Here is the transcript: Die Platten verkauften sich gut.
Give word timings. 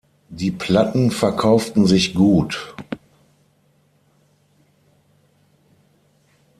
Die 0.29 0.49
Platten 0.49 1.11
verkauften 1.11 1.85
sich 1.85 2.15
gut. 2.15 2.73